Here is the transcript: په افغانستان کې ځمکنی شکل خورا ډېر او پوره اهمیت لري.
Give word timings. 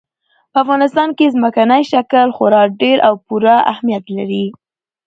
په 0.51 0.57
افغانستان 0.63 1.09
کې 1.17 1.33
ځمکنی 1.35 1.83
شکل 1.91 2.27
خورا 2.35 2.63
ډېر 2.81 2.97
او 3.07 3.13
پوره 3.25 3.55
اهمیت 3.71 4.05
لري. 4.17 4.45